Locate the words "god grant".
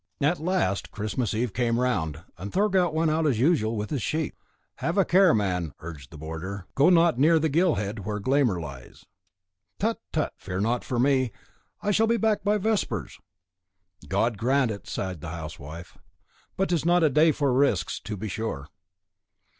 14.07-14.71